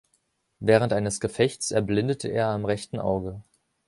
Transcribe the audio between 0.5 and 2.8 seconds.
Während eines Gefechts erblindete er am